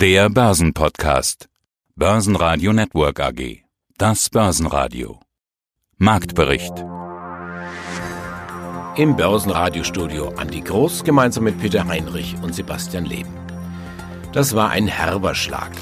[0.00, 1.50] Der Börsenpodcast.
[1.94, 3.64] Börsenradio Network AG.
[3.98, 5.20] Das Börsenradio.
[5.98, 6.72] Marktbericht.
[8.96, 13.34] Im Börsenradiostudio Andi Groß gemeinsam mit Peter Heinrich und Sebastian Leben.
[14.32, 15.72] Das war ein herber Schlag.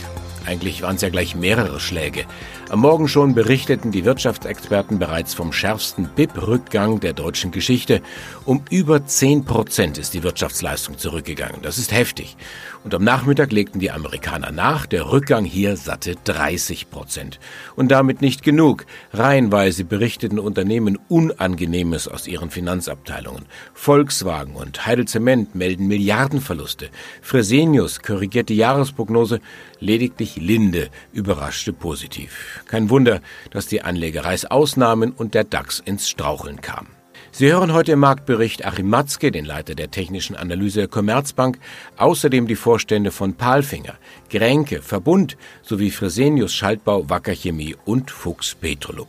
[0.44, 2.24] Eigentlich waren es ja gleich mehrere Schläge.
[2.70, 8.02] Am Morgen schon berichteten die Wirtschaftsexperten bereits vom schärfsten BIP-Rückgang der deutschen Geschichte.
[8.44, 11.62] Um über 10 Prozent ist die Wirtschaftsleistung zurückgegangen.
[11.62, 12.36] Das ist heftig.
[12.84, 14.84] Und am Nachmittag legten die Amerikaner nach.
[14.84, 17.40] Der Rückgang hier satte 30 Prozent.
[17.74, 18.84] Und damit nicht genug.
[19.14, 23.46] Reihenweise berichteten Unternehmen Unangenehmes aus ihren Finanzabteilungen.
[23.72, 26.90] Volkswagen und Heidelzement melden Milliardenverluste.
[27.22, 29.40] Fresenius korrigiert die Jahresprognose.
[29.80, 32.62] Lediglich Linde überraschte positiv.
[32.66, 36.88] Kein Wunder, dass die Anleger Reißausnahmen und der DAX ins Straucheln kam.
[37.30, 41.58] Sie hören heute im Marktbericht Achim Matzke, den Leiter der technischen Analyse der Commerzbank,
[41.96, 43.94] außerdem die Vorstände von Palfinger,
[44.30, 49.08] Grenke, Verbund sowie Fresenius Schaltbau, Wacker Chemie und Fuchs Petrolub.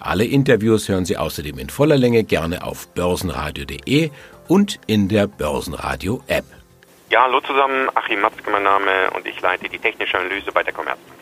[0.00, 4.10] Alle Interviews hören Sie außerdem in voller Länge gerne auf börsenradio.de
[4.48, 6.63] und in der Börsenradio-App.
[7.14, 10.72] Ja, hallo zusammen, Achim Matzke mein Name und ich leite die technische Analyse bei der
[10.72, 11.20] Commerzbank.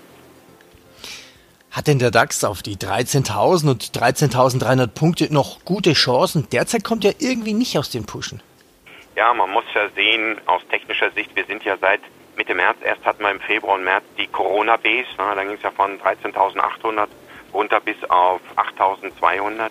[1.71, 6.49] Hat denn der DAX auf die 13.000 und 13.300 Punkte noch gute Chancen?
[6.51, 8.43] Derzeit kommt er irgendwie nicht aus den Pushen.
[9.17, 12.01] Ja, man muss ja sehen, aus technischer Sicht, wir sind ja seit
[12.37, 15.63] Mitte März, erst hatten wir im Februar und März die Corona-Base, ne, dann ging es
[15.63, 17.09] ja von 13.800
[17.53, 19.69] runter bis auf 8.200.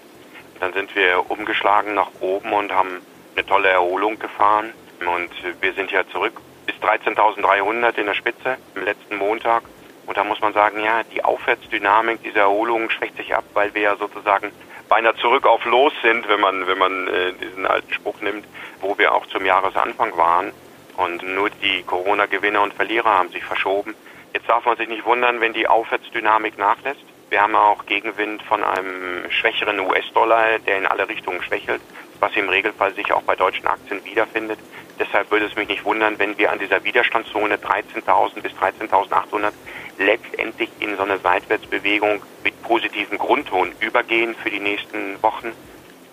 [0.60, 3.02] Dann sind wir umgeschlagen nach oben und haben
[3.36, 4.72] eine tolle Erholung gefahren
[5.08, 5.30] und
[5.62, 6.34] wir sind ja zurück
[6.66, 9.64] bis 13.300 in der Spitze im letzten Montag
[10.12, 13.82] und da muss man sagen, ja, die Aufwärtsdynamik dieser Erholung schwächt sich ab, weil wir
[13.82, 14.52] ja sozusagen
[14.90, 18.46] beinahe zurück auf Los sind, wenn man, wenn man äh, diesen alten Spruch nimmt,
[18.82, 20.52] wo wir auch zum Jahresanfang waren.
[20.98, 23.96] Und nur die Corona-Gewinner und Verlierer haben sich verschoben.
[24.34, 27.06] Jetzt darf man sich nicht wundern, wenn die Aufwärtsdynamik nachlässt.
[27.30, 31.82] Wir haben auch Gegenwind von einem schwächeren US-Dollar, der in alle Richtungen schwächelt,
[32.22, 34.60] was im Regelfall sich auch bei deutschen Aktien wiederfindet.
[35.00, 39.52] Deshalb würde es mich nicht wundern, wenn wir an dieser Widerstandszone 13.000 bis 13.800
[39.98, 45.52] letztendlich in so eine Seitwärtsbewegung mit positivem Grundton übergehen für die nächsten Wochen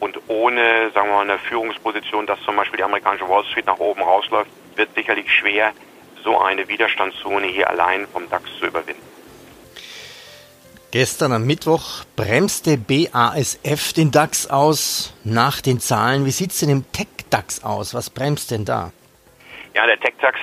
[0.01, 3.79] und ohne, sagen wir mal, eine Führungsposition, dass zum Beispiel die amerikanische Wall Street nach
[3.79, 5.73] oben rausläuft, wird sicherlich schwer,
[6.23, 9.08] so eine Widerstandszone hier allein vom DAX zu überwinden.
[10.91, 16.25] Gestern am Mittwoch bremste BASF den DAX aus nach den Zahlen.
[16.25, 17.93] Wie sieht es denn im Tech-DAX aus?
[17.93, 18.93] Was bremst denn da?
[19.75, 20.39] Ja, der Tech-DAX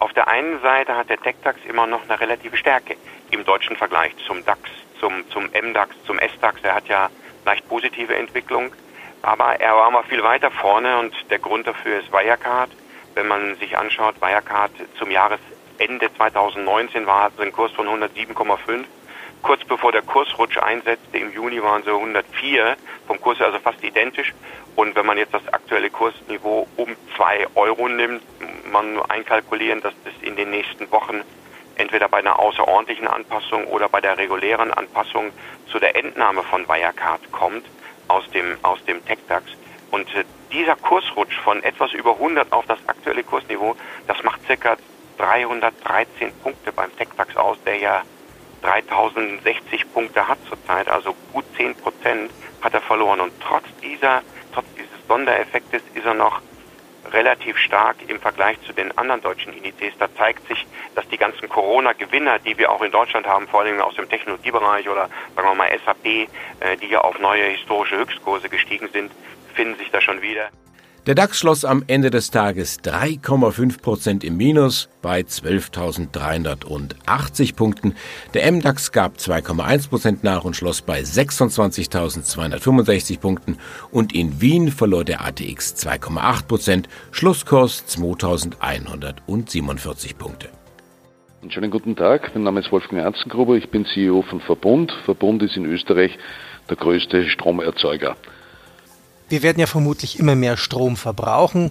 [0.00, 2.96] auf der einen Seite hat der TechDAX immer noch eine relative Stärke
[3.30, 4.60] im deutschen Vergleich zum DAX,
[4.98, 6.60] zum, zum MDAX, zum SDAX.
[6.62, 7.10] Er hat ja
[7.44, 8.72] leicht positive Entwicklung,
[9.20, 12.70] aber er war mal viel weiter vorne und der Grund dafür ist Wirecard.
[13.14, 18.84] Wenn man sich anschaut, Wirecard zum Jahresende 2019 war, hatte einen Kurs von 107,5.
[19.42, 24.34] Kurz bevor der Kursrutsch einsetzte, im Juni waren sie 104, vom Kurs also fast identisch.
[24.76, 28.22] Und wenn man jetzt das aktuelle Kursniveau um zwei Euro nimmt,
[28.70, 31.22] man nur einkalkulieren, dass das in den nächsten Wochen
[31.76, 35.32] entweder bei einer außerordentlichen Anpassung oder bei der regulären Anpassung
[35.70, 37.64] zu der Entnahme von Wirecard kommt
[38.08, 39.44] aus dem, aus dem TechDAX.
[39.90, 43.76] Und äh, dieser Kursrutsch von etwas über 100 auf das aktuelle Kursniveau,
[44.06, 44.76] das macht circa
[45.18, 48.02] 313 Punkte beim TechDAX aus, der ja
[48.62, 52.30] 3060 Punkte hat zurzeit, also gut 10 Prozent
[52.62, 53.20] hat er verloren.
[53.20, 54.22] Und trotz dieser,
[54.52, 56.40] trotz dieses Sondereffektes ist er noch
[57.12, 59.94] relativ stark im Vergleich zu den anderen deutschen Indizes.
[59.98, 63.80] Da zeigt sich, dass die ganzen Corona-Gewinner, die wir auch in Deutschland haben, vor allem
[63.80, 68.48] aus dem Technologiebereich oder sagen wir mal SAP, äh, die ja auf neue historische Höchstkurse
[68.48, 69.10] gestiegen sind,
[69.54, 70.50] finden sich da schon wieder.
[71.06, 77.94] Der DAX schloss am Ende des Tages 3,5 Prozent im Minus bei 12.380 Punkten.
[78.34, 83.56] Der MDAX gab 2,1 Prozent nach und schloss bei 26.265 Punkten.
[83.90, 90.50] Und in Wien verlor der ATX 2,8 Prozent, Schlusskurs 2.147 Punkte.
[91.40, 94.92] Einen schönen guten Tag, mein Name ist Wolfgang Anzengruber, ich bin CEO von Verbund.
[95.06, 96.18] Verbund ist in Österreich
[96.68, 98.16] der größte Stromerzeuger.
[99.30, 101.70] Wir werden ja vermutlich immer mehr Strom verbrauchen.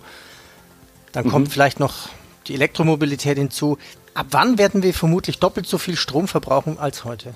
[1.11, 1.29] Dann mhm.
[1.29, 2.09] kommt vielleicht noch
[2.47, 3.77] die Elektromobilität hinzu.
[4.13, 7.33] Ab wann werden wir vermutlich doppelt so viel Strom verbrauchen als heute?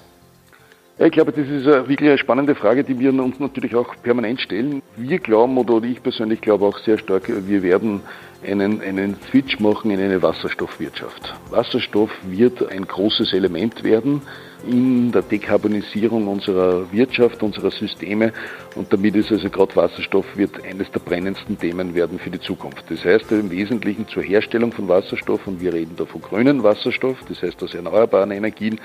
[0.99, 4.39] Ich glaube, das ist eine wirklich eine spannende Frage, die wir uns natürlich auch permanent
[4.39, 4.81] stellen.
[4.95, 8.01] Wir glauben, oder ich persönlich glaube auch sehr stark, wir werden
[8.45, 11.33] einen, einen Switch machen in eine Wasserstoffwirtschaft.
[11.49, 14.21] Wasserstoff wird ein großes Element werden
[14.67, 18.33] in der Dekarbonisierung unserer Wirtschaft, unserer Systeme
[18.75, 22.85] und damit ist also gerade Wasserstoff wird eines der brennendsten Themen werden für die Zukunft.
[22.89, 27.17] Das heißt im Wesentlichen zur Herstellung von Wasserstoff und wir reden da von grünen Wasserstoff,
[27.27, 28.79] das heißt aus erneuerbaren Energien,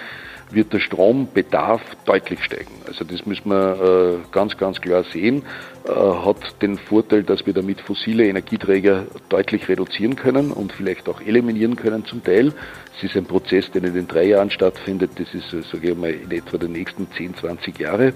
[0.51, 2.73] wird der Strombedarf deutlich steigen.
[2.87, 5.43] Also das müssen wir äh, ganz, ganz klar sehen.
[5.87, 11.21] Äh, hat den Vorteil, dass wir damit fossile Energieträger deutlich reduzieren können und vielleicht auch
[11.21, 12.53] eliminieren können zum Teil.
[12.97, 15.13] Es ist ein Prozess, der in den drei Jahren stattfindet.
[15.17, 18.13] Das ist, äh, sage ich mal, in etwa die nächsten 10, 20 Jahre,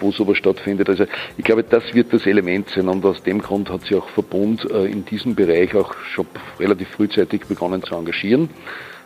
[0.00, 0.88] wo sowas stattfindet.
[0.88, 1.04] Also
[1.36, 4.64] ich glaube, das wird das Element sein und aus dem Grund hat sich auch Verbund
[4.64, 6.26] in diesem Bereich auch schon
[6.60, 8.50] relativ frühzeitig begonnen zu engagieren.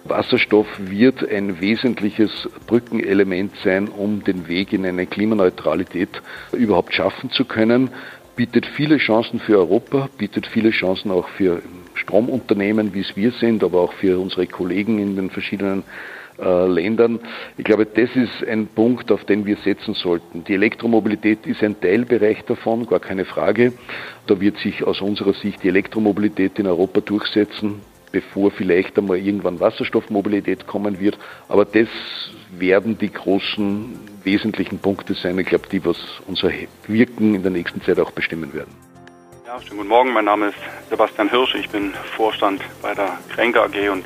[0.08, 6.22] Wasserstoff wird ein wesentliches Brückenelement sein, um den Weg in eine Klimaneutralität
[6.52, 7.90] überhaupt schaffen zu können.
[8.36, 11.60] Bietet viele Chancen für Europa, bietet viele Chancen auch für
[11.94, 15.82] Stromunternehmen, wie es wir sind, aber auch für unsere Kollegen in den verschiedenen
[16.38, 17.18] äh, Ländern.
[17.56, 20.44] Ich glaube, das ist ein Punkt, auf den wir setzen sollten.
[20.44, 23.72] Die Elektromobilität ist ein Teilbereich davon, gar keine Frage.
[24.26, 27.80] Da wird sich aus unserer Sicht die Elektromobilität in Europa durchsetzen
[28.12, 31.18] bevor vielleicht einmal irgendwann Wasserstoffmobilität kommen wird.
[31.48, 31.88] Aber das
[32.50, 36.50] werden die großen wesentlichen Punkte sein, ich glaube, die was unser
[36.86, 38.74] Wirken in der nächsten Zeit auch bestimmen werden.
[39.46, 40.12] Ja, schönen guten Morgen.
[40.12, 40.58] Mein Name ist
[40.90, 41.54] Sebastian Hirsch.
[41.54, 44.04] Ich bin Vorstand bei der Kränke AG und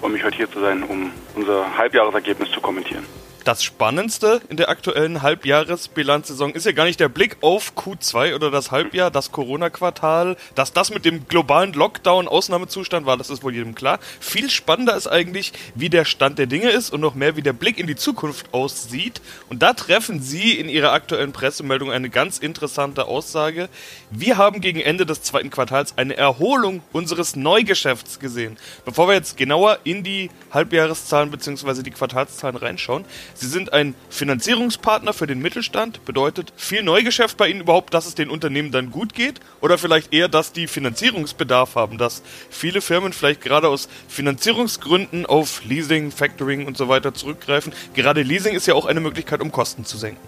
[0.00, 3.04] freue mich heute hier zu sein, um unser Halbjahresergebnis zu kommentieren
[3.44, 8.50] das Spannendste in der aktuellen Halbjahresbilanzsaison ist ja gar nicht der Blick auf Q2 oder
[8.50, 13.54] das Halbjahr, das Corona-Quartal, dass das mit dem globalen Lockdown Ausnahmezustand war, das ist wohl
[13.54, 13.98] jedem klar.
[14.20, 17.52] Viel spannender ist eigentlich, wie der Stand der Dinge ist und noch mehr, wie der
[17.52, 19.20] Blick in die Zukunft aussieht.
[19.48, 23.68] Und da treffen Sie in Ihrer aktuellen Pressemeldung eine ganz interessante Aussage.
[24.10, 28.56] Wir haben gegen Ende des zweiten Quartals eine Erholung unseres Neugeschäfts gesehen.
[28.84, 31.82] Bevor wir jetzt genauer in die Halbjahreszahlen bzw.
[31.82, 33.04] die Quartalszahlen reinschauen,
[33.34, 36.04] Sie sind ein Finanzierungspartner für den Mittelstand.
[36.04, 39.40] Bedeutet viel Neugeschäft bei Ihnen überhaupt, dass es den Unternehmen dann gut geht?
[39.60, 45.64] Oder vielleicht eher, dass die Finanzierungsbedarf haben, dass viele Firmen vielleicht gerade aus Finanzierungsgründen auf
[45.64, 47.72] Leasing, Factoring und so weiter zurückgreifen?
[47.94, 50.20] Gerade Leasing ist ja auch eine Möglichkeit, um Kosten zu senken.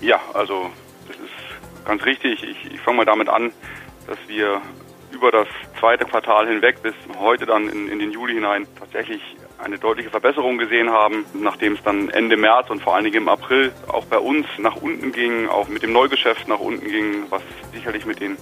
[0.00, 0.70] Ja, also
[1.08, 2.42] das ist ganz richtig.
[2.42, 3.52] Ich, ich fange mal damit an,
[4.06, 4.60] dass wir
[5.10, 5.48] über das
[5.78, 9.22] zweite Quartal hinweg bis heute dann in, in den Juli hinein tatsächlich
[9.64, 13.28] eine deutliche Verbesserung gesehen haben, nachdem es dann Ende März und vor allen Dingen im
[13.28, 17.42] April auch bei uns nach unten ging, auch mit dem Neugeschäft nach unten ging, was
[17.72, 18.36] sicherlich mit den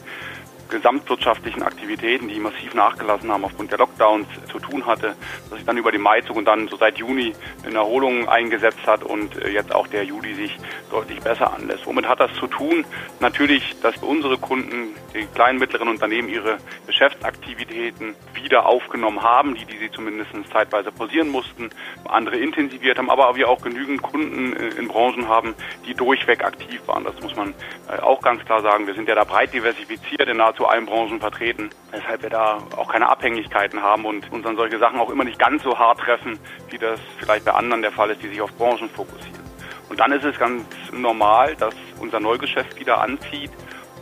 [0.73, 5.15] gesamtwirtschaftlichen Aktivitäten, die massiv nachgelassen haben aufgrund der Lockdowns, zu tun hatte,
[5.49, 7.33] dass sich dann über die Maizug und dann so seit Juni
[7.65, 10.57] eine Erholung eingesetzt hat und äh, jetzt auch der Juli sich
[10.91, 11.87] deutlich besser anlässt.
[11.87, 12.85] Womit hat das zu tun?
[13.21, 19.79] Natürlich, dass unsere Kunden, die kleinen, mittleren Unternehmen ihre Geschäftsaktivitäten wieder aufgenommen haben, die, die
[19.79, 21.71] sie zumindest zeitweise pausieren mussten,
[22.05, 25.55] andere intensiviert haben, aber wir auch genügend Kunden äh, in Branchen haben,
[25.87, 27.05] die durchweg aktiv waren.
[27.05, 27.55] Das muss man
[27.89, 28.87] äh, auch ganz klar sagen.
[28.87, 32.59] Wir sind ja da breit diversifiziert in nahezu nahezu allen Branchen vertreten, weshalb wir da
[32.77, 35.99] auch keine Abhängigkeiten haben und uns an solche Sachen auch immer nicht ganz so hart
[36.01, 36.39] treffen,
[36.71, 39.43] wie das vielleicht bei anderen der Fall ist, die sich auf Branchen fokussieren.
[39.89, 43.51] Und dann ist es ganz normal, dass unser Neugeschäft wieder anzieht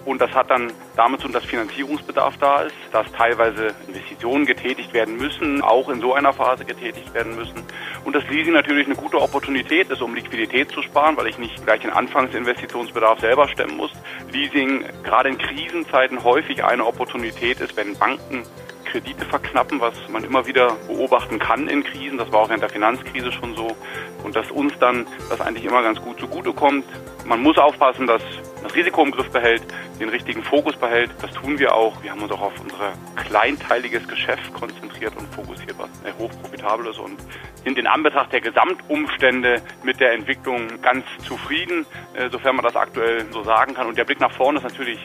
[0.05, 4.93] und das hat dann damit zu tun, dass Finanzierungsbedarf da ist, dass teilweise Investitionen getätigt
[4.93, 7.63] werden müssen, auch in so einer Phase getätigt werden müssen.
[8.05, 11.65] Und dass Leasing natürlich eine gute Opportunität ist, um Liquidität zu sparen, weil ich nicht
[11.65, 13.93] gleich den Anfangsinvestitionsbedarf selber stemmen muss.
[14.33, 18.45] Leasing gerade in Krisenzeiten häufig eine Opportunität ist, wenn Banken
[18.91, 22.19] Kredite verknappen, was man immer wieder beobachten kann in Krisen.
[22.19, 23.77] Das war auch während der Finanzkrise schon so.
[24.25, 26.85] Und dass uns dann das eigentlich immer ganz gut zugutekommt.
[27.25, 28.23] Man muss aufpassen, dass
[28.63, 29.63] das Risiko im Griff behält,
[30.01, 31.11] den richtigen Fokus behält.
[31.23, 32.03] Das tun wir auch.
[32.03, 32.93] Wir haben uns auch auf unser
[33.29, 37.17] kleinteiliges Geschäft konzentriert und fokussiert, was hochprofitabel ist und
[37.65, 43.25] sind in Anbetracht der Gesamtumstände mit der Entwicklung ganz zufrieden, äh, sofern man das aktuell
[43.33, 43.87] so sagen kann.
[43.87, 44.99] Und der Blick nach vorne ist natürlich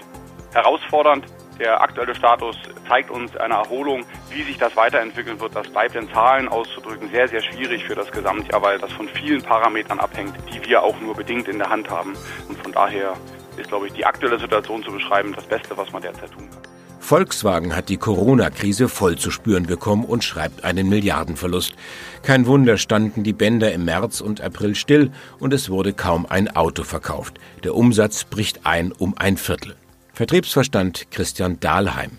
[0.54, 1.26] herausfordernd.
[1.60, 2.58] Der aktuelle Status
[2.88, 4.06] zeigt uns eine Erholung.
[4.30, 8.12] Wie sich das weiterentwickeln wird, das bleibt in Zahlen auszudrücken sehr, sehr schwierig für das
[8.12, 11.90] Gesamtjahr, weil das von vielen Parametern abhängt, die wir auch nur bedingt in der Hand
[11.90, 12.14] haben.
[12.50, 13.14] Und von daher
[13.56, 16.62] ist, glaube ich, die aktuelle Situation zu beschreiben das Beste, was man derzeit tun kann.
[17.00, 21.76] Volkswagen hat die Corona-Krise voll zu spüren bekommen und schreibt einen Milliardenverlust.
[22.24, 26.56] Kein Wunder standen die Bänder im März und April still und es wurde kaum ein
[26.56, 27.40] Auto verkauft.
[27.64, 29.76] Der Umsatz bricht ein um ein Viertel.
[30.16, 32.12] Vertriebsverstand Christian Dahlheim.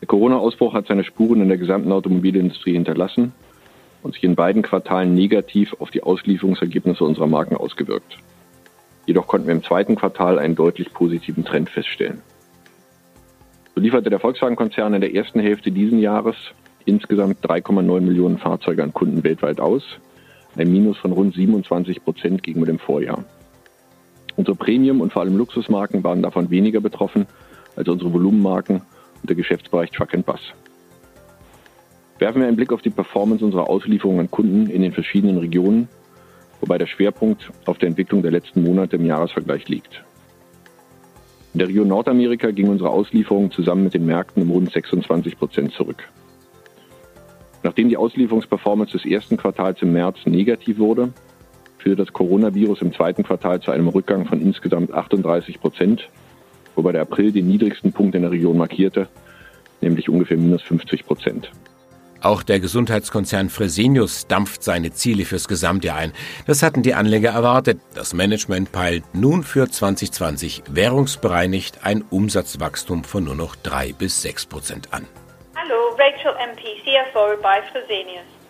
[0.00, 3.32] Der Corona-Ausbruch hat seine Spuren in der gesamten Automobilindustrie hinterlassen.
[4.04, 8.18] und sich in beiden Quartalen negativ auf die Auslieferungsergebnisse unserer Marken ausgewirkt.
[9.06, 12.20] Jedoch konnten wir im zweiten Quartal einen deutlich positiven Trend feststellen.
[13.74, 16.34] So lieferte der Volkswagen-Konzern in der ersten Hälfte dieses Jahres
[16.84, 19.84] insgesamt 3,9 Millionen Fahrzeuge an Kunden weltweit aus,
[20.56, 23.24] ein Minus von rund 27 Prozent gegenüber dem Vorjahr.
[24.36, 27.26] Unsere Premium- und vor allem Luxusmarken waren davon weniger betroffen
[27.76, 28.76] als unsere Volumenmarken
[29.20, 30.40] und der Geschäftsbereich Truck and Bus.
[32.18, 35.88] Werfen wir einen Blick auf die Performance unserer Auslieferungen an Kunden in den verschiedenen Regionen,
[36.60, 40.04] wobei der Schwerpunkt auf der Entwicklung der letzten Monate im Jahresvergleich liegt.
[41.52, 45.72] In der Region Nordamerika ging unsere Auslieferung zusammen mit den Märkten um rund 26 Prozent
[45.72, 46.08] zurück.
[47.62, 51.12] Nachdem die Auslieferungsperformance des ersten Quartals im März negativ wurde,
[51.82, 56.08] führte das Coronavirus im zweiten Quartal zu einem Rückgang von insgesamt 38 Prozent,
[56.74, 59.08] wobei der April den niedrigsten Punkt in der Region markierte,
[59.80, 61.50] nämlich ungefähr minus 50 Prozent.
[62.22, 66.12] Auch der Gesundheitskonzern Fresenius dampft seine Ziele fürs Gesamtjahr ein.
[66.46, 67.80] Das hatten die Anleger erwartet.
[67.96, 74.46] Das Management peilt nun für 2020 währungsbereinigt ein Umsatzwachstum von nur noch drei bis sechs
[74.46, 75.08] Prozent an.
[75.56, 78.41] Hallo, Rachel MP, CFO bei Fresenius.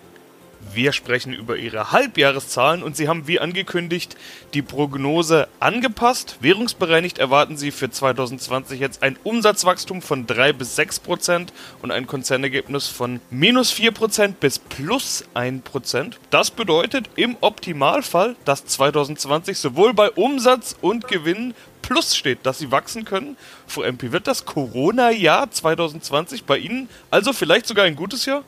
[0.75, 4.17] Wir sprechen über ihre Halbjahreszahlen und sie haben wie angekündigt
[4.55, 6.39] die Prognose angepasst.
[6.41, 11.53] Währungsbereinigt erwarten sie für 2020 jetzt ein Umsatzwachstum von 3 bis 6 Prozent
[11.83, 16.19] und ein Konzernergebnis von minus 4 Prozent bis plus 1 Prozent.
[16.31, 21.53] Das bedeutet im Optimalfall, dass 2020 sowohl bei Umsatz und Gewinn
[21.83, 23.37] plus steht, dass sie wachsen können.
[23.67, 28.43] Frau MP, wird das Corona-Jahr 2020 bei Ihnen also vielleicht sogar ein gutes Jahr?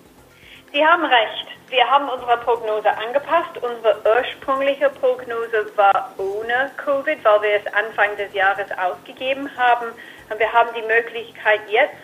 [0.73, 1.55] Sie haben recht.
[1.75, 3.59] Wir haben unsere Prognose angepasst.
[3.61, 9.87] Unsere ursprüngliche Prognose war ohne Covid, weil wir es Anfang des Jahres ausgegeben haben.
[10.31, 11.99] Und wir haben die Möglichkeit jetzt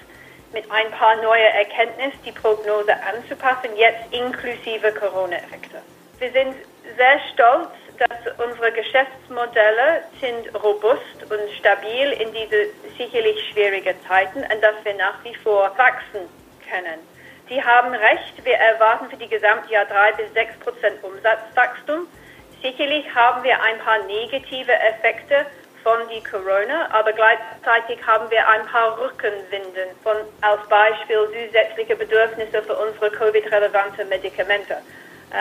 [0.53, 5.81] mit ein paar neuen Erkenntnissen die Prognose anzupassen, jetzt inklusive Corona-Effekte.
[6.19, 6.57] Wir sind
[6.97, 14.61] sehr stolz, dass unsere Geschäftsmodelle sind robust und stabil in diese sicherlich schwierigen Zeiten und
[14.61, 16.29] dass wir nach wie vor wachsen
[16.69, 17.10] können.
[17.51, 22.07] Sie haben recht, wir erwarten für die Gesamtjahr drei bis sechs Prozent Umsatzwachstum.
[22.63, 25.47] Sicherlich haben wir ein paar negative Effekte
[25.83, 32.63] von die Corona, aber gleichzeitig haben wir ein paar Rückenwinden von als Beispiel zusätzliche Bedürfnisse
[32.63, 34.77] für unsere Covid-relevante Medikamente.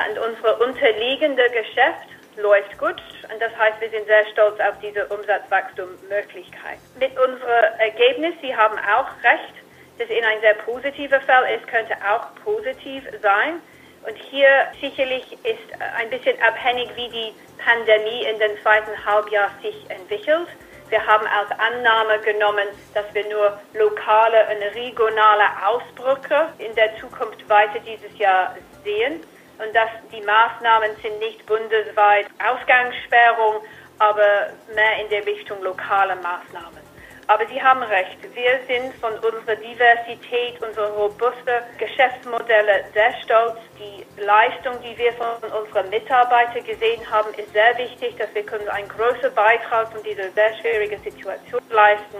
[0.09, 2.99] Und unsere unterliegende Geschäft läuft gut
[3.31, 6.79] und das heißt, wir sind sehr stolz auf diese Umsatzwachstummöglichkeit.
[6.99, 9.58] Mit unserem Ergebnis, Sie haben auch recht,
[9.99, 13.61] das in ein sehr positiver Fall ist, könnte auch positiv sein.
[14.07, 14.47] Und hier
[14.79, 20.47] sicherlich ist ein bisschen abhängig, wie die Pandemie in den zweiten Halbjahr sich entwickelt.
[20.87, 27.47] Wir haben als Annahme genommen, dass wir nur lokale und regionale Ausbrüche in der Zukunft
[27.47, 29.21] weiter dieses Jahr sehen
[29.59, 33.63] und dass die Maßnahmen sind nicht bundesweit Ausgangssperrung,
[33.99, 36.88] aber mehr in der Richtung lokale Maßnahmen.
[37.29, 38.17] Aber Sie haben recht.
[38.33, 43.59] Wir sind von unserer Diversität, unsere robuste Geschäftsmodelle sehr stolz.
[43.77, 48.67] Die Leistung, die wir von unseren Mitarbeitern gesehen haben, ist sehr wichtig, dass wir können
[48.69, 52.17] einen großen Beitrag von dieser sehr schwierigen Situation leisten.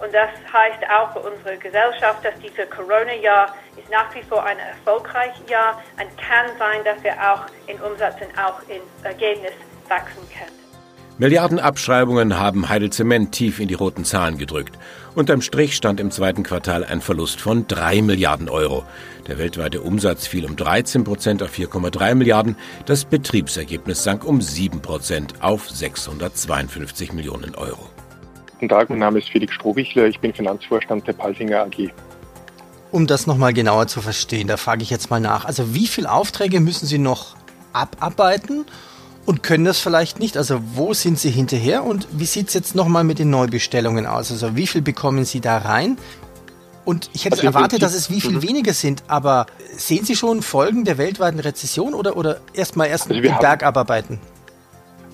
[0.00, 4.60] Und das heißt auch für unsere Gesellschaft, dass dieses Corona-Jahr ist nach wie vor ein
[4.60, 9.54] erfolgreiches Jahr und kann sein, dass wir auch in Umsatz und auch in Ergebnis
[9.88, 10.63] wachsen können.
[11.16, 14.76] Milliardenabschreibungen haben Heidel Zement tief in die roten Zahlen gedrückt.
[15.14, 18.82] Unterm Strich stand im zweiten Quartal ein Verlust von 3 Milliarden Euro.
[19.28, 22.56] Der weltweite Umsatz fiel um 13 Prozent auf 4,3 Milliarden.
[22.86, 27.88] Das Betriebsergebnis sank um 7 Prozent auf 652 Millionen Euro.
[28.54, 30.06] Guten Tag, mein Name ist Felix Strohbichler.
[30.06, 31.92] Ich bin Finanzvorstand der Palfinger AG.
[32.90, 35.44] Um das nochmal genauer zu verstehen, da frage ich jetzt mal nach.
[35.44, 37.36] Also wie viele Aufträge müssen Sie noch
[37.72, 38.66] abarbeiten?
[39.26, 40.36] Und können das vielleicht nicht.
[40.36, 44.30] Also wo sind Sie hinterher und wie sieht es jetzt nochmal mit den Neubestellungen aus?
[44.30, 45.98] Also wie viel bekommen Sie da rein?
[46.84, 48.42] Und ich hätte also erwartet, dass es wie viel mhm.
[48.42, 53.20] weniger sind, aber sehen Sie schon Folgen der weltweiten Rezession oder, oder erstmal erst also
[53.20, 54.20] den Berg abarbeiten?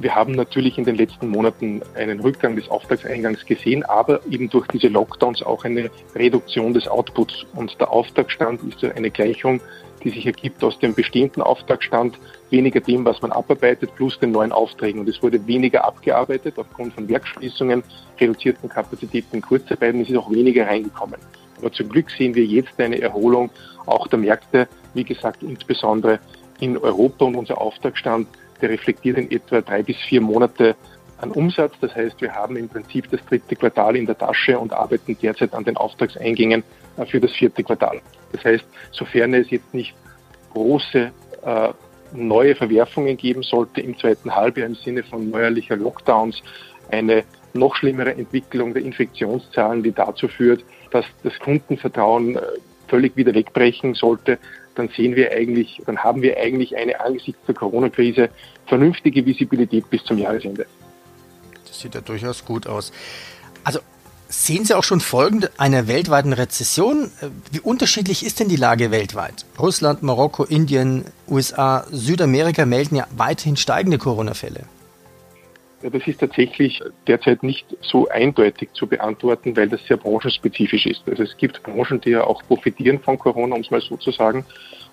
[0.01, 4.67] Wir haben natürlich in den letzten Monaten einen Rückgang des Auftragseingangs gesehen, aber eben durch
[4.69, 7.45] diese Lockdowns auch eine Reduktion des Outputs.
[7.55, 9.61] Und der Auftragsstand ist eine Gleichung,
[10.03, 14.53] die sich ergibt aus dem bestehenden Auftragsstand, weniger dem, was man abarbeitet, plus den neuen
[14.53, 15.01] Aufträgen.
[15.03, 17.83] Und es wurde weniger abgearbeitet aufgrund von Werkschließungen,
[18.19, 20.01] reduzierten Kapazitäten, Kurzarbeiten.
[20.01, 21.21] Es ist auch weniger reingekommen.
[21.59, 23.51] Aber zum Glück sehen wir jetzt eine Erholung
[23.85, 26.21] auch der Märkte, wie gesagt, insbesondere
[26.59, 28.27] in Europa und unser Auftragsstand
[28.61, 30.77] der reflektiert in etwa drei bis vier Monate
[31.19, 31.75] an Umsatz.
[31.81, 35.53] Das heißt, wir haben im Prinzip das dritte Quartal in der Tasche und arbeiten derzeit
[35.55, 36.63] an den Auftragseingängen
[36.97, 38.01] äh, für das vierte Quartal.
[38.33, 39.95] Das heißt, sofern es jetzt nicht
[40.53, 41.11] große
[41.45, 41.69] äh,
[42.13, 46.43] neue Verwerfungen geben sollte im zweiten Halbjahr im Sinne von neuerlicher Lockdowns,
[46.91, 52.41] eine noch schlimmere Entwicklung der Infektionszahlen, die dazu führt, dass das Kundenvertrauen äh,
[52.91, 54.39] völlig wieder wegbrechen sollte,
[54.75, 58.29] dann sehen wir eigentlich, dann haben wir eigentlich eine angesichts der Corona-Krise
[58.67, 60.67] vernünftige Visibilität bis zum Jahresende.
[61.67, 62.93] Das sieht ja durchaus gut aus.
[63.65, 63.81] Also
[64.29, 67.11] sehen Sie auch schon Folgen einer weltweiten Rezession?
[67.51, 69.45] Wie unterschiedlich ist denn die Lage weltweit?
[69.59, 74.65] Russland, Marokko, Indien, USA, Südamerika melden ja weiterhin steigende Corona-Fälle.
[75.83, 81.09] Das ist tatsächlich derzeit nicht so eindeutig zu beantworten, weil das sehr branchenspezifisch ist.
[81.09, 84.11] Also es gibt Branchen, die ja auch profitieren von Corona, um es mal so zu
[84.11, 84.45] sagen.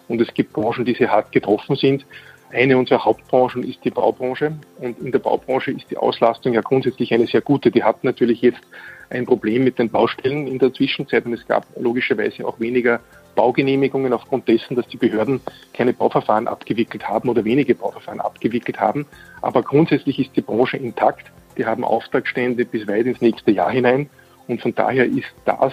[0.07, 2.05] Und es gibt Branchen, die sehr hart getroffen sind.
[2.51, 4.57] Eine unserer Hauptbranchen ist die Baubranche.
[4.79, 7.69] Und in der Baubranche ist die Auslastung ja grundsätzlich eine sehr gute.
[7.69, 8.61] Die hat natürlich jetzt
[9.09, 13.01] ein Problem mit den Baustellen in der Zwischenzeit und es gab logischerweise auch weniger
[13.37, 15.39] Baugenehmigungen aufgrund dessen, dass die Behörden
[15.73, 19.05] keine Bauverfahren abgewickelt haben oder wenige Bauverfahren abgewickelt haben.
[19.41, 21.31] Aber grundsätzlich ist die Branche intakt.
[21.55, 24.09] Die haben Auftragsstände bis weit ins nächste Jahr hinein.
[24.47, 25.71] Und von daher ist das,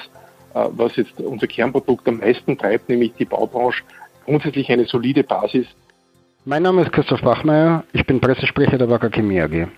[0.55, 3.83] äh, was jetzt unser Kernprodukt am meisten treibt, nämlich die Baubranche,
[4.27, 5.67] grundsätzlich eine solide Basis.
[6.45, 7.85] Mein Name ist Christoph Bachmeier.
[7.95, 9.69] Ich bin Pressesprecher der Wacker Chemie AG.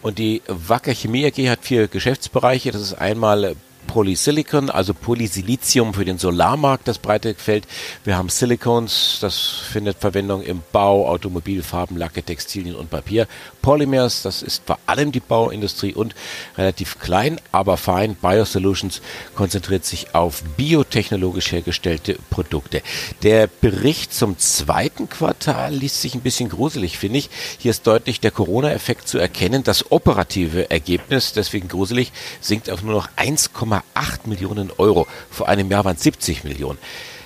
[0.00, 2.72] Und die Wacker Chemie AG hat vier Geschäftsbereiche.
[2.72, 3.56] Das ist einmal
[3.86, 7.66] Polysilicon, also Polysilizium für den Solarmarkt, das breite Feld.
[8.04, 13.26] Wir haben Silicons, das findet Verwendung im Bau, Automobilfarben, Lacke, Textilien und Papier.
[13.62, 16.14] Polymers, das ist vor allem die Bauindustrie und
[16.56, 18.14] relativ klein, aber fein.
[18.14, 19.00] Biosolutions
[19.34, 22.82] konzentriert sich auf biotechnologisch hergestellte Produkte.
[23.22, 27.30] Der Bericht zum zweiten Quartal liest sich ein bisschen gruselig, finde ich.
[27.58, 29.64] Hier ist deutlich der Corona-Effekt zu erkennen.
[29.64, 33.82] Das operative Ergebnis, deswegen gruselig, sinkt auf nur noch 1,8
[34.26, 35.06] Millionen Euro.
[35.30, 36.78] Vor einem Jahr waren es 70 Millionen.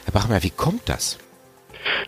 [0.05, 1.19] Herr Bachmeier, wie kommt das?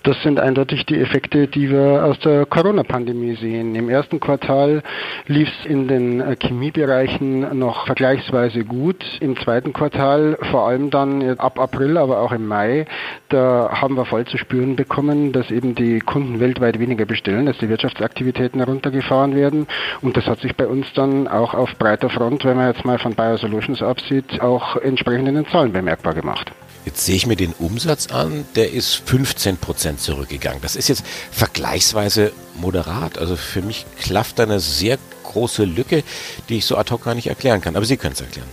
[0.02, 3.74] Das sind eindeutig die Effekte, die wir aus der Corona-Pandemie sehen.
[3.74, 4.82] Im ersten Quartal
[5.26, 9.04] lief es in den äh, Chemiebereichen noch vergleichsweise gut.
[9.20, 12.86] Im zweiten Quartal, vor allem dann ab April, aber auch im Mai,
[13.28, 17.58] da haben wir voll zu spüren bekommen, dass eben die Kunden weltweit weniger bestellen, dass
[17.58, 19.66] die Wirtschaftsaktivitäten heruntergefahren werden.
[20.02, 22.98] Und das hat sich bei uns dann auch auf breiter Front, wenn man jetzt mal
[22.98, 26.52] von Biosolutions absieht, auch entsprechend in den Zahlen bemerkbar gemacht.
[26.86, 30.62] Jetzt sehe ich mir den Umsatz an, der ist 15 Prozent zurückgegangen.
[30.62, 33.18] Das ist jetzt vergleichsweise moderat.
[33.18, 36.04] Also für mich klafft da eine sehr große Lücke,
[36.48, 37.74] die ich so ad hoc gar nicht erklären kann.
[37.74, 38.48] Aber Sie können es erklären.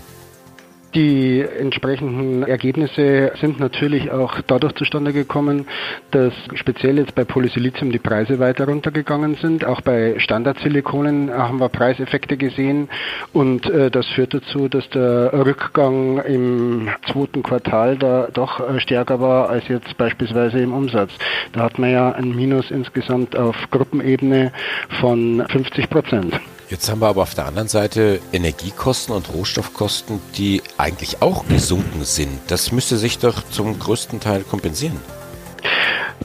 [0.95, 5.65] Die entsprechenden Ergebnisse sind natürlich auch dadurch zustande gekommen,
[6.11, 9.65] dass speziell jetzt bei Polysilizium die Preise weiter runtergegangen sind.
[9.65, 12.89] Auch bei Standardsilikonen haben wir Preiseffekte gesehen
[13.33, 19.19] und äh, das führt dazu, dass der Rückgang im zweiten Quartal da doch äh, stärker
[19.19, 21.11] war als jetzt beispielsweise im Umsatz.
[21.53, 24.51] Da hat man ja ein Minus insgesamt auf Gruppenebene
[25.01, 26.39] von 50 Prozent.
[26.73, 32.03] Jetzt haben wir aber auf der anderen Seite Energiekosten und Rohstoffkosten, die eigentlich auch gesunken
[32.03, 32.39] sind.
[32.47, 34.99] Das müsste sich doch zum größten Teil kompensieren.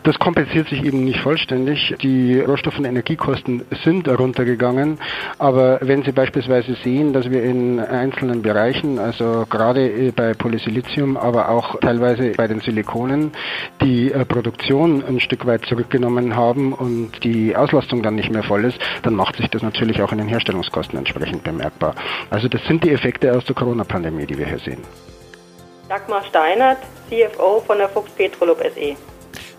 [0.05, 1.95] Das kompensiert sich eben nicht vollständig.
[2.01, 4.99] Die Rohstoff- und Energiekosten sind runtergegangen.
[5.39, 11.49] Aber wenn Sie beispielsweise sehen, dass wir in einzelnen Bereichen, also gerade bei Polysilizium, aber
[11.49, 13.33] auch teilweise bei den Silikonen,
[13.83, 18.65] die äh, Produktion ein Stück weit zurückgenommen haben und die Auslastung dann nicht mehr voll
[18.65, 21.95] ist, dann macht sich das natürlich auch in den Herstellungskosten entsprechend bemerkbar.
[22.31, 24.83] Also das sind die Effekte aus der Corona-Pandemie, die wir hier sehen.
[25.89, 28.97] Dagmar Steinert, CFO von der Fuchs Petrolub SE.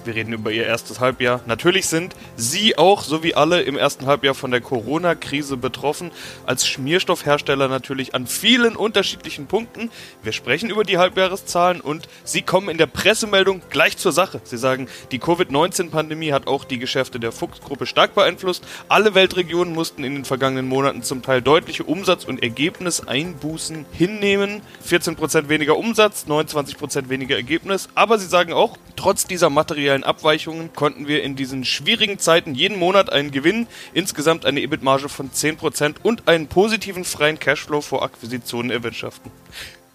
[0.10, 1.41] Wir reden über ihr erstes Halbjahr.
[1.45, 6.10] Natürlich sind Sie auch, so wie alle, im ersten Halbjahr von der Corona-Krise betroffen.
[6.48, 9.91] Als Schmierstoffhersteller natürlich an vielen unterschiedlichen Punkten.
[10.24, 14.41] Wir sprechen über die Halbjahreszahlen und Sie kommen in der Pressemeldung gleich zur Sache.
[14.45, 18.65] Sie sagen, die Covid-19-Pandemie hat auch die Geschäfte der Fuchs-Gruppe stark beeinflusst.
[18.88, 24.62] Alle Weltregionen mussten in den vergangenen Monaten zum Teil deutliche Umsatz- und Ergebniseinbußen hinnehmen.
[24.89, 27.89] 14% weniger Umsatz, 29% weniger Ergebnis.
[27.93, 32.55] Aber Sie sagen auch, trotz dieser materiellen materiellen Abweichungen konnten wir in diesen schwierigen Zeiten
[32.55, 38.03] jeden Monat einen Gewinn, insgesamt eine EBIT-Marge von 10% und einen positiven freien Cashflow vor
[38.03, 39.31] Akquisitionen erwirtschaften.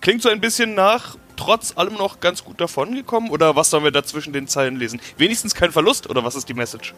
[0.01, 3.91] Klingt so ein bisschen nach, trotz allem noch ganz gut davongekommen oder was sollen wir
[3.91, 5.01] da zwischen den Zeilen lesen?
[5.17, 6.95] Wenigstens kein Verlust oder was ist die Message?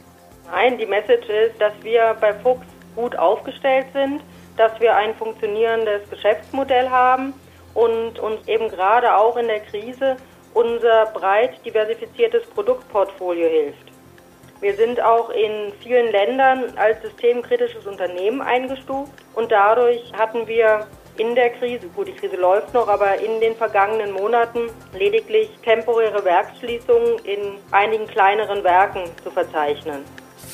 [0.50, 4.22] Nein, die Message ist, dass wir bei Fuchs gut aufgestellt sind,
[4.56, 7.34] dass wir ein funktionierendes Geschäftsmodell haben
[7.74, 10.16] und uns eben gerade auch in der Krise
[10.56, 13.92] unser breit diversifiziertes Produktportfolio hilft.
[14.62, 20.86] Wir sind auch in vielen Ländern als systemkritisches Unternehmen eingestuft und dadurch hatten wir
[21.18, 26.24] in der Krise, gut, die Krise läuft noch, aber in den vergangenen Monaten lediglich temporäre
[26.24, 30.04] Werksschließungen in einigen kleineren Werken zu verzeichnen.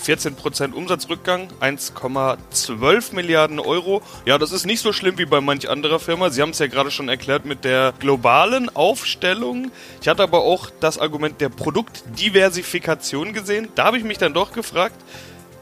[0.04, 4.02] 14% Umsatzrückgang, 1,12 Milliarden Euro.
[4.24, 6.30] Ja, das ist nicht so schlimm wie bei manch anderer Firma.
[6.30, 9.70] Sie haben es ja gerade schon erklärt mit der globalen Aufstellung.
[10.00, 13.68] Ich hatte aber auch das Argument der Produktdiversifikation gesehen.
[13.74, 14.96] Da habe ich mich dann doch gefragt,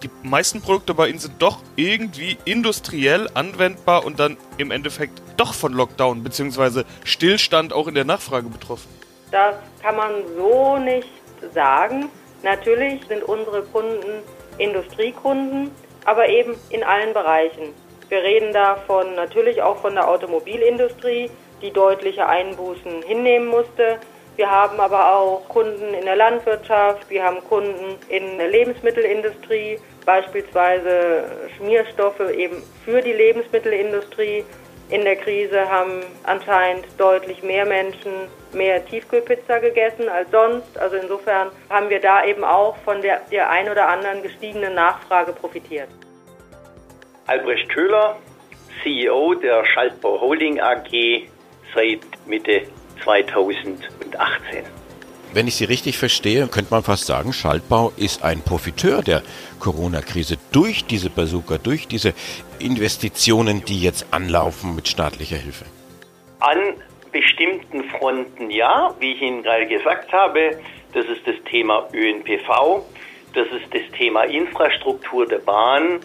[0.03, 5.53] die meisten Produkte bei Ihnen sind doch irgendwie industriell anwendbar und dann im Endeffekt doch
[5.53, 6.85] von Lockdown bzw.
[7.05, 8.89] Stillstand auch in der Nachfrage betroffen.
[9.31, 11.09] Das kann man so nicht
[11.55, 12.09] sagen.
[12.43, 14.23] Natürlich sind unsere Kunden
[14.59, 15.71] Industriekunden,
[16.05, 17.75] aber eben in allen Bereichen.
[18.09, 21.31] Wir reden davon natürlich auch von der Automobilindustrie,
[21.63, 23.99] die deutliche Einbußen hinnehmen musste.
[24.37, 31.25] Wir haben aber auch Kunden in der Landwirtschaft, wir haben Kunden in der Lebensmittelindustrie, beispielsweise
[31.57, 34.45] Schmierstoffe eben für die Lebensmittelindustrie.
[34.91, 38.11] In der Krise haben anscheinend deutlich mehr Menschen
[38.53, 40.77] mehr Tiefkühlpizza gegessen als sonst.
[40.79, 45.33] Also insofern haben wir da eben auch von der, der ein oder anderen gestiegenen Nachfrage
[45.33, 45.89] profitiert.
[47.27, 48.17] Albrecht Köhler,
[48.83, 51.29] CEO der Schaltbau Holding AG
[51.75, 52.63] seit Mitte
[53.05, 54.65] 2018.
[55.33, 59.23] Wenn ich Sie richtig verstehe, könnte man fast sagen, Schaltbau ist ein Profiteur der
[59.61, 62.15] Corona-Krise durch diese Bazooka, durch diese
[62.61, 65.65] Investitionen, die jetzt anlaufen mit staatlicher Hilfe.
[66.41, 66.75] An
[67.13, 70.59] bestimmten Fronten ja, wie ich Ihnen gerade gesagt habe,
[70.93, 72.85] das ist das Thema ÖNPV,
[73.35, 76.01] das ist das Thema Infrastruktur der Bahn,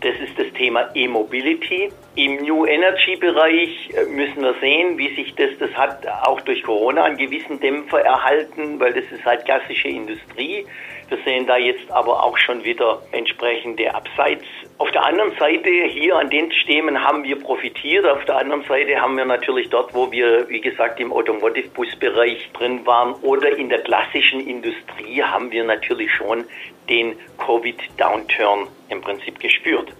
[0.00, 1.90] das ist das Thema E-Mobility.
[2.14, 6.62] Im New Energy Bereich äh, müssen wir sehen, wie sich das, das hat auch durch
[6.62, 10.66] Corona einen gewissen Dämpfer erhalten, weil das ist halt klassische Industrie.
[11.08, 14.44] Wir sehen da jetzt aber auch schon wieder entsprechende Abseits.
[14.76, 18.06] Auf der anderen Seite, hier an den Stämmen haben wir profitiert.
[18.06, 22.84] Auf der anderen Seite haben wir natürlich dort, wo wir, wie gesagt, im Automotive-Bus-Bereich drin
[22.84, 26.44] waren oder in der klassischen Industrie, haben wir natürlich schon
[26.88, 29.92] den Covid-Downturn im Prinzip gespürt.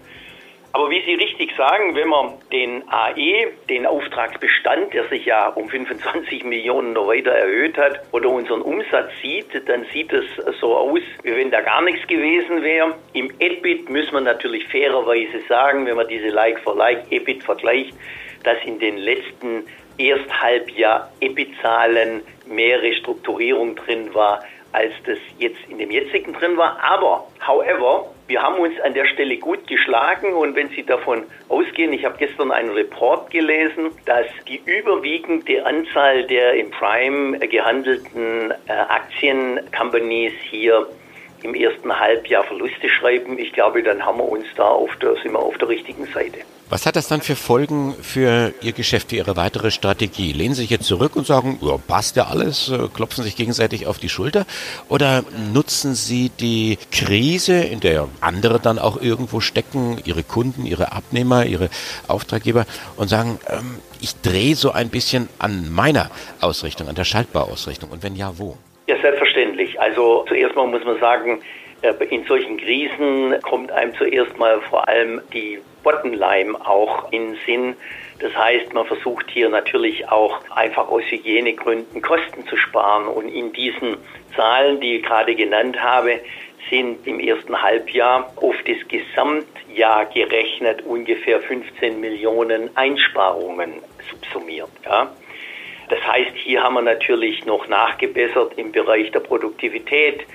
[0.71, 5.67] Aber wie Sie richtig sagen, wenn man den AE, den Auftragsbestand, der sich ja um
[5.67, 10.25] 25 Millionen noch weiter erhöht hat, oder unseren Umsatz sieht, dann sieht es
[10.61, 12.93] so aus, wie wenn da gar nichts gewesen wäre.
[13.13, 17.95] Im EBIT muss man natürlich fairerweise sagen, wenn man diese Like-for-Like-EBIT vergleicht,
[18.43, 19.65] dass in den letzten
[19.97, 26.79] Ersthalbjahr EBIT-Zahlen mehr Restrukturierung drin war, als das jetzt in dem jetzigen drin war.
[26.81, 31.93] Aber, however, wir haben uns an der Stelle gut geschlagen und wenn Sie davon ausgehen,
[31.93, 38.71] ich habe gestern einen Report gelesen, dass die überwiegende Anzahl der im Prime gehandelten äh,
[38.71, 40.87] Aktiencompanies hier
[41.41, 43.39] im ersten Halbjahr Verluste schreiben.
[43.39, 46.39] Ich glaube, dann haben wir uns da auf der, sind wir auf der richtigen Seite.
[46.71, 50.33] Was hat das dann für Folgen für Ihr Geschäft, für Ihre weitere Strategie?
[50.33, 53.87] Lehnen Sie sich jetzt zurück und sagen, ja, passt ja alles, äh, klopfen sich gegenseitig
[53.87, 54.45] auf die Schulter?
[54.87, 60.91] Oder nutzen Sie die Krise, in der andere dann auch irgendwo stecken, Ihre Kunden, Ihre
[60.91, 61.69] Abnehmer, Ihre
[62.07, 67.89] Auftraggeber und sagen, ähm, ich drehe so ein bisschen an meiner Ausrichtung, an der Schaltbauausrichtung?
[67.89, 68.57] Und wenn ja, wo?
[68.85, 69.81] Ja, selbstverständlich.
[69.81, 71.41] Also zuerst mal muss man sagen,
[71.81, 77.75] äh, in solchen Krisen kommt einem zuerst mal vor allem die Bottomline auch in Sinn.
[78.19, 83.07] Das heißt, man versucht hier natürlich auch einfach aus Hygienegründen Kosten zu sparen.
[83.07, 83.97] Und in diesen
[84.35, 86.19] Zahlen, die ich gerade genannt habe,
[86.69, 93.73] sind im ersten Halbjahr auf das Gesamtjahr gerechnet ungefähr 15 Millionen Einsparungen
[94.09, 94.69] subsumiert.
[94.85, 95.11] Ja.
[95.89, 100.25] Das heißt, hier haben wir natürlich noch nachgebessert im Bereich der Produktivität,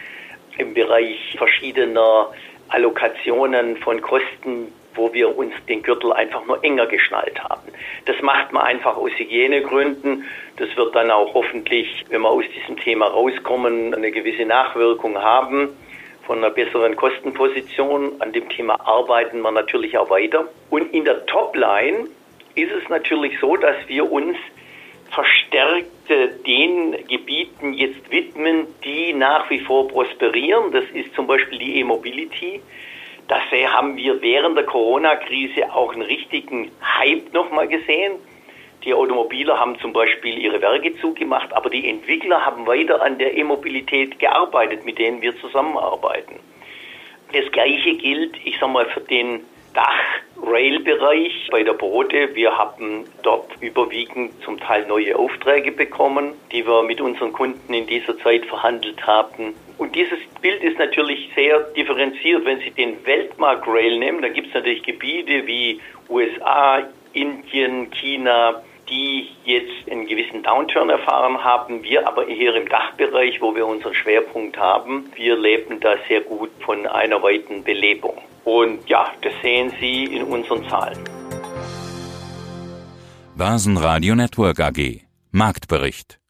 [0.58, 2.32] im Bereich verschiedener
[2.68, 7.72] Allokationen von Kosten, wo wir uns den Gürtel einfach nur enger geschnallt haben.
[8.06, 10.24] Das macht man einfach aus Hygienegründen.
[10.56, 15.70] Das wird dann auch hoffentlich, wenn wir aus diesem Thema rauskommen, eine gewisse Nachwirkung haben
[16.26, 18.12] von einer besseren Kostenposition.
[18.20, 20.48] An dem Thema arbeiten wir natürlich auch weiter.
[20.70, 22.08] Und in der Topline
[22.54, 24.36] ist es natürlich so, dass wir uns
[25.10, 25.90] verstärkt
[26.46, 30.72] den Gebieten jetzt widmen, die nach wie vor prosperieren.
[30.72, 32.60] Das ist zum Beispiel die E-Mobility.
[33.28, 33.40] Da
[33.72, 38.12] haben wir während der Corona-Krise auch einen richtigen Hype nochmal gesehen.
[38.84, 43.34] Die Automobiler haben zum Beispiel ihre Werke zugemacht, aber die Entwickler haben weiter an der
[43.34, 46.38] E-Mobilität gearbeitet, mit denen wir zusammenarbeiten.
[47.32, 49.40] Das Gleiche gilt, ich sag mal, für den
[50.44, 52.34] Dach-Rail-Bereich bei der Brote.
[52.34, 57.86] Wir haben dort überwiegend zum Teil neue Aufträge bekommen, die wir mit unseren Kunden in
[57.86, 59.54] dieser Zeit verhandelt haben.
[59.78, 62.44] Und dieses Bild ist natürlich sehr differenziert.
[62.44, 68.62] Wenn Sie den Weltmarkt Rail nehmen, dann gibt es natürlich Gebiete wie USA, Indien, China,
[68.88, 71.82] die jetzt einen gewissen Downturn erfahren haben.
[71.82, 76.50] Wir aber hier im Dachbereich, wo wir unseren Schwerpunkt haben, wir leben da sehr gut
[76.64, 78.18] von einer weiten Belebung.
[78.44, 80.98] Und ja, das sehen Sie in unseren Zahlen.
[83.36, 85.00] Börsenradio Network AG
[85.32, 86.20] Marktbericht